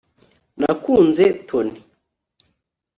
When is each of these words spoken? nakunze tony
nakunze 0.59 1.25
tony 1.47 1.75